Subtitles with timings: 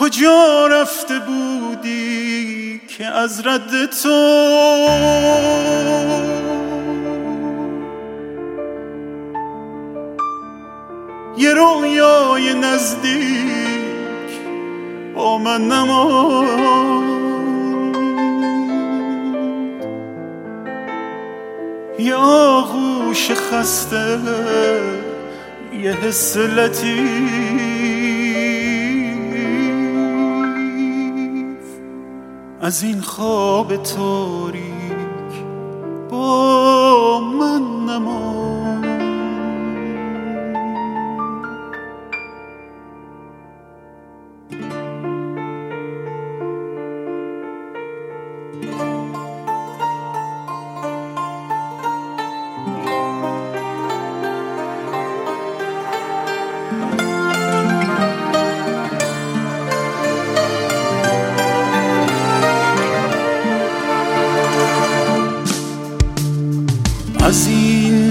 [0.00, 4.08] کجا رفته بودی که از رد تو؟
[11.38, 14.30] یه رویای نزدیک
[15.14, 17.10] با من نماند.
[21.98, 24.18] یه آغوش خسته
[25.82, 27.89] یه حس لطیف.
[32.70, 34.64] از این خواب تاریک.
[36.10, 36.49] با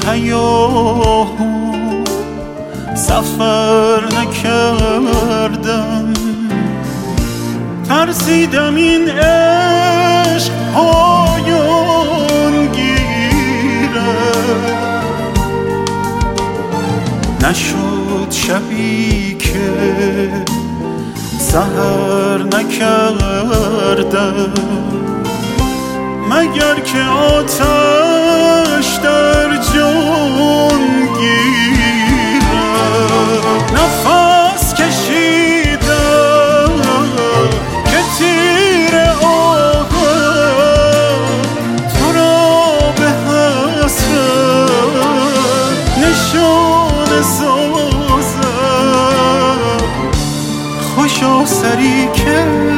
[0.00, 1.74] این حیاهو
[2.94, 6.12] سفر نکردم.
[7.88, 14.14] ترسیدم این عشق پایان گیره.
[17.42, 19.70] نشد شبی که
[21.38, 24.52] سهر نکردم.
[26.30, 29.56] مگر که آتش در
[51.20, 52.69] خوشا سری که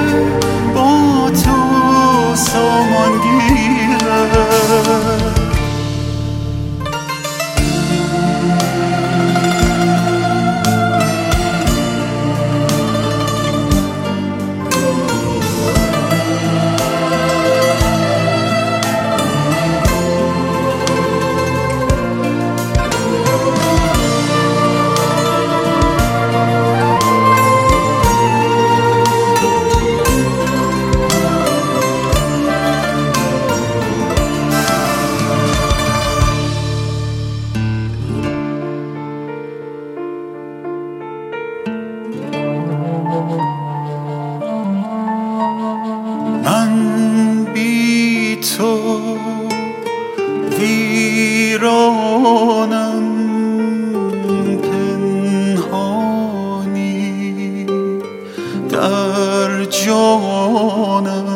[60.73, 61.27] جانم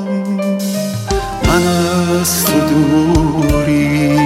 [1.46, 1.66] من
[2.20, 4.16] از تو دوری